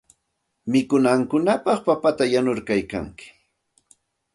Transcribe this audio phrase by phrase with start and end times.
[0.71, 3.25] Mikunankupaq papata yanuykalkanki.